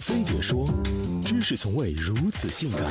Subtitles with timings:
[0.00, 0.68] 飞碟说，
[1.24, 2.82] 知识从未如此性感。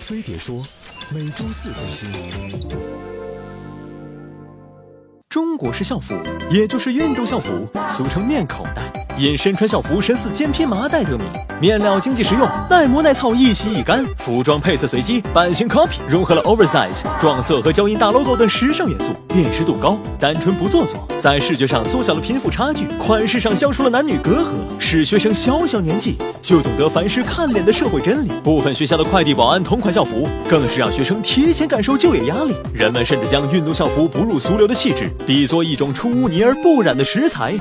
[0.00, 0.66] 飞碟说，
[1.10, 3.09] 每周四更新。
[5.30, 6.12] 中国式校服，
[6.50, 7.52] 也就是运动校服，
[7.86, 8.82] 俗称面口袋，
[9.16, 11.24] 因身穿校服身似肩披麻袋得名。
[11.60, 14.04] 面料经济实用，耐磨耐操，易洗易干。
[14.16, 28.30] 服装配色随机，版型 copy，融合了 oversize、撞色和胶印大 logo 等时尚元素，辨识度高，单纯不做作，在视觉上缩小了贫富差距，款式上消除了男女隔阂，使学生小小年纪就懂得凡事看脸的社会真理。
[28.42, 32.54] 部分学校的快递保安同款校服，更是让学生提前感受就业压力。
[32.72, 37.54] 人们甚至将运动校服不入俗流的气质，比作一种出污泥而不染的食材。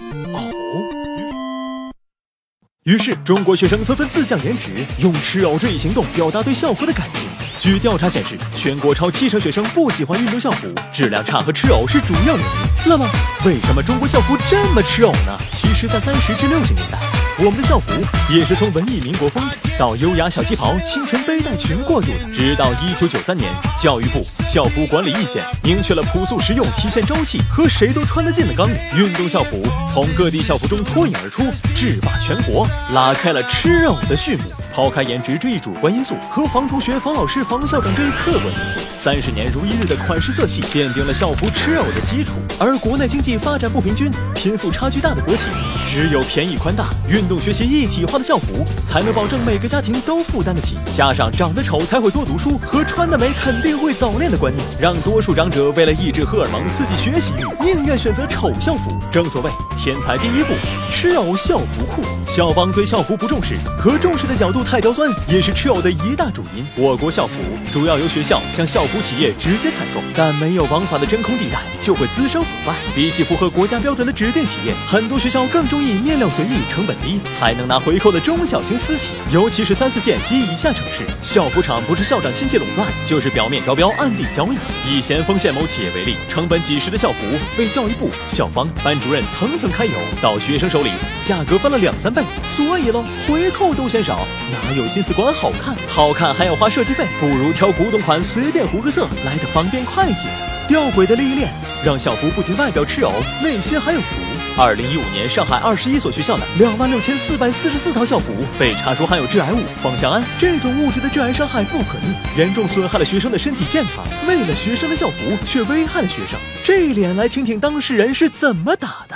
[2.85, 7.27] 于是，中国学生纷纷自降颜值，用吃藕这一行动表达对校服的感情。
[7.59, 12.51] 据调查显示，全国超七成学生不喜欢运动校服，质量差和吃藕是主要原因。
[12.87, 13.05] 那么，
[13.45, 15.37] 为什么中国校服这么吃藕呢？
[15.51, 16.97] 其实，在三十至六十年代，
[17.41, 17.89] 我们的校服
[18.29, 19.41] 也是从文艺民国风
[19.77, 22.33] 到优雅小旗袍、清纯背带裙过渡的。
[22.33, 23.49] 直到一九九三年，
[23.81, 34.43] 教育部校服管理意见明确了朴素实用、体现朝气和谁都穿得进的纲领，运动校服从各地校服中脱颖而出，制霸全国，拉开了吃藕的序幕。
[34.73, 42.33] 抛开颜值这一主观因素和防同学、防老师、防校长这一客观因素，三十年如一日的款式色系奠定了校服吃藕的基础。
[42.59, 45.47] 而国内经济发展不平均、贫富差距大的国情，
[45.91, 50.77] 只有便宜宽大、运动学习一体化的校服，才能保证每个家庭都负担得起。
[50.93, 58.91] 加上长得丑才会多读书和穿得美肯定会早恋的观念，让多数长者为了抑制荷尔蒙、刺激学习欲，宁愿选择丑校服。
[59.11, 60.53] 正所谓天才第一步，
[60.91, 62.03] 吃藕校服裤。
[62.27, 66.63] 校方对校服不重视，和重视的角度太刁钻，也是吃藕的一大主因。
[66.75, 67.39] 我国校服
[67.71, 72.75] 主要由学校向校服企业直接采购，但没有王法的真空地带，就会滋生腐败。
[72.93, 79.11] 比起符合国家标准的指定企业，很多学校更重中意面料随意、成本低，还能拿回扣的中小型私企。
[79.31, 84.57] 尤其是三四线及以下城市，校服厂不是校长亲戚垄断，就是表面招标、暗地交易。
[84.85, 87.21] 以咸丰县某企业为例，成本几十的校服
[87.57, 90.91] 被教育部、校方、班主任层层揩油，到学生手里
[91.25, 92.23] 价格翻了两三倍。
[92.43, 95.73] 所以喽，回扣都嫌少，哪有心思管好看？
[95.87, 100.27] 好看还要花设计费，不如挑古董款，随便糊个色来的方便快捷。
[100.67, 101.49] 吊诡的利益链
[101.85, 104.05] 让校服不仅外表吃藕，内心还有毒。
[104.61, 114.03] 二零一五年，上海二十一所学校的两万六千四百四十四套校服被查出含有致癌物芳香胺，这种物质的致癌伤害不可逆，严重损害了学生的身体健康。
[114.27, 119.15] 为了学生的校服，却危害了学生，这一脸来听听当事人是怎么打的。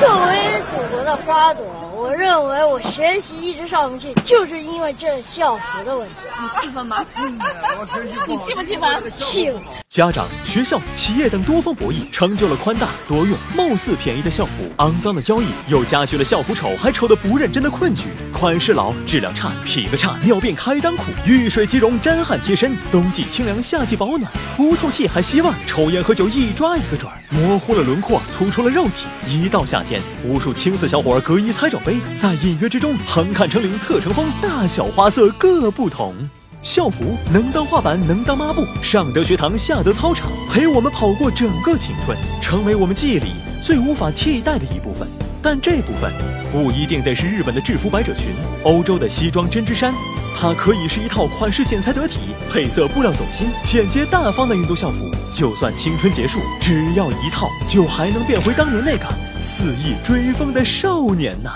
[0.00, 1.64] 作为祖国的花朵，
[2.04, 6.14] 我认为我学习一直上不去，就是因为这校服的问题。
[6.38, 7.02] 你气愤吗？
[8.28, 9.10] 你气不气愤？
[9.16, 9.50] 气！
[9.88, 14.70] 家长、学校、企业等多方博弈，成就了宽大、多用、貌似便宜的校服。
[14.76, 18.10] 肮脏的交易又加剧了校服丑还丑的不认真的困局。
[18.30, 22.76] 款式老、质量差、品味差，尿变开裆裤，遇水即溶，沾汗贴身。
[22.90, 25.54] 冬季清凉，夏季保暖，不透气还吸味儿。
[25.66, 29.06] 抽烟喝酒一抓一个准儿，模糊了轮廓，突出了肉体。
[29.26, 36.14] 一到夏天，无数青涩小伙儿隔衣猜肘杯，在隐约之中横看成岭侧成峰，大小花色各不同。
[36.62, 43.32] 校服能当画板，能当抹布，上得学堂，下得操场，陪我们跑过整个青春，成为我们记忆里
[43.62, 45.06] 最无法替代的一部分。
[45.42, 46.10] 但这部分
[46.50, 48.32] 不一定得是日本的制服百褶裙，
[48.62, 49.92] 欧洲的西装针织衫，
[50.34, 52.16] 它可以是一套款式剪裁得体、
[52.48, 55.04] 配色布料走心、简洁大方的运动校服。
[55.30, 59.04] 就算青春结束，只要一套，就还能变回当年那个
[59.38, 61.50] 肆意追风的少年呐、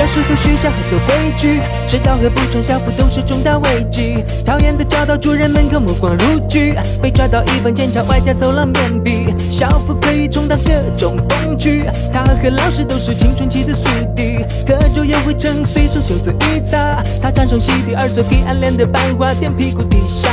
[0.00, 4.24] 小时候许下很多规矩，迟到和不穿校服都是重大违纪。
[4.46, 9.26] 讨厌的教导主任门口目光如炬，被抓到一分检查，外加走廊面壁。
[9.50, 14.38] 校服可以充当各种工具，他和老师都是青春期的宿敌。
[14.66, 20.30] 课桌也会趁随手袖子一擦，操场上席地而做黑暗恋的班花垫屁股底下。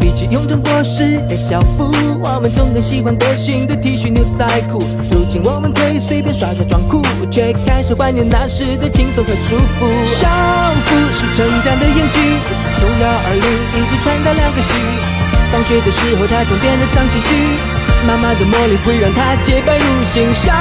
[0.00, 1.88] 比起臃肿过时的校服，
[2.20, 4.82] 我们总更喜欢个性的 T 恤牛仔裤。
[5.08, 7.00] 如今我们可以随便耍耍装酷，
[7.30, 10.06] 却开始怀念那时的青轻松和舒服。
[10.06, 10.26] 校
[10.86, 12.18] 服是成长的印记，
[12.78, 13.44] 从幺二零
[13.76, 14.72] 一直穿到两个系。
[15.52, 17.28] 放学的时候，它总变得脏兮兮，
[18.06, 20.34] 妈妈的魔力会让它洁白如新。
[20.34, 20.52] 校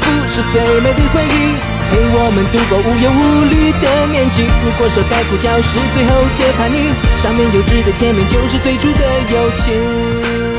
[0.00, 1.58] 服是最美的回忆，
[1.90, 4.46] 陪我们度过无忧无虑的年纪。
[4.62, 9.02] 如果说该哭教是最后的叛逆，上面幼稚的前面就是最初的
[9.34, 10.57] 友情。